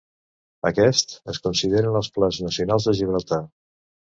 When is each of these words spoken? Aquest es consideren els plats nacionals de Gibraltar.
Aquest 0.69 1.13
es 1.35 1.39
consideren 1.49 1.99
els 2.01 2.09
plats 2.17 2.41
nacionals 2.49 2.89
de 2.91 2.99
Gibraltar. 3.03 3.41